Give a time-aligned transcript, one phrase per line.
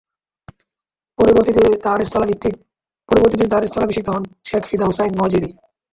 [1.19, 1.63] পরবর্তিতে
[1.83, 5.49] তার স্থলাভিষিক্ত হন শেখ ফিদা হুসাইন মুজাহিরি।